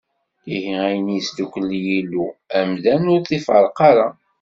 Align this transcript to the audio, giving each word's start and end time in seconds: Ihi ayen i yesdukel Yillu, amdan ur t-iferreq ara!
Ihi 0.55 0.71
ayen 0.83 1.07
i 1.11 1.15
yesdukel 1.17 1.69
Yillu, 1.85 2.25
amdan 2.59 3.03
ur 3.13 3.21
t-iferreq 3.21 3.77
ara! 3.89 4.07